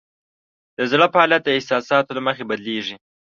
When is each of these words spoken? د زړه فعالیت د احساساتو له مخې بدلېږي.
د 0.77 0.79
زړه 0.91 1.05
فعالیت 1.13 1.41
د 1.45 1.49
احساساتو 1.57 2.15
له 2.17 2.21
مخې 2.27 2.43
بدلېږي. 2.49 2.95